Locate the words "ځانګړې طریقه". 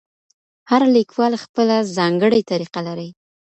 1.97-2.79